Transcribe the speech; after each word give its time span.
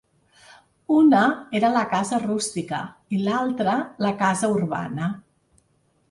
Una 0.99 1.19
era 1.59 1.67
la 1.75 1.83
casa 1.91 2.17
rústica 2.23 2.79
i 3.17 3.19
l'altra 3.27 3.75
la 4.05 4.13
casa 4.23 4.49
urbana. 4.55 5.11